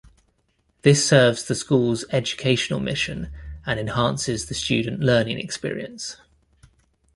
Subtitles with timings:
[0.81, 3.29] This serves the school's educational mission
[3.67, 6.17] and enhances the student learning experience.